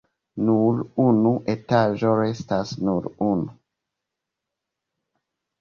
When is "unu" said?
1.03-1.33, 3.29-3.55